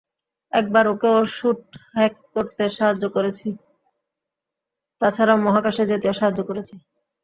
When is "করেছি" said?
3.15-3.47, 6.49-6.75